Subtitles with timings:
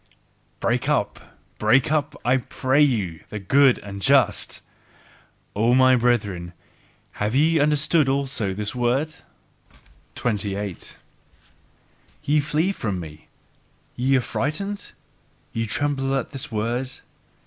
[0.61, 1.19] BREAK UP,
[1.59, 4.63] BREAK UP, I PRAY YOU, THE GOOD AND JUST!
[5.55, 6.53] O my brethren,
[7.21, 9.13] have ye understood also this word?
[10.15, 10.97] 28.
[12.23, 13.27] Ye flee from me?
[13.95, 14.91] Ye are frightened?
[15.53, 16.89] Ye tremble at this word?